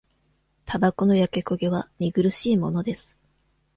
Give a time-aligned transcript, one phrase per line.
[0.65, 3.21] たばこの焼け焦げは、見苦しいものです。